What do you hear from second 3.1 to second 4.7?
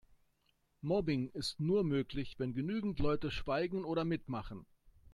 schweigen oder mitmachen.